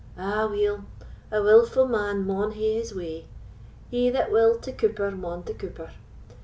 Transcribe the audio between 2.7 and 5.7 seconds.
his way: he that will to Cupar maun to